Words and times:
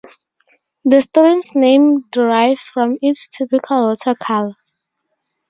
The 0.83 0.99
stream's 0.99 1.53
name 1.53 2.05
derives 2.09 2.69
from 2.69 2.97
its 3.03 3.27
typical 3.27 3.89
water 3.89 4.15
color. 4.15 4.55